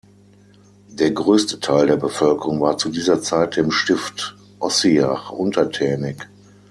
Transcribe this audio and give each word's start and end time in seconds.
Der 0.89 1.11
größte 1.11 1.59
Teil 1.59 1.85
der 1.85 1.95
Bevölkerung 1.95 2.59
war 2.59 2.75
zu 2.75 2.89
dieser 2.89 3.21
Zeit 3.21 3.55
dem 3.55 3.69
Stift 3.69 4.35
Ossiach 4.57 5.29
untertänig. 5.29 6.27